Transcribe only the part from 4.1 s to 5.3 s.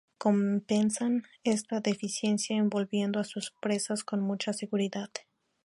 mucha seguridad.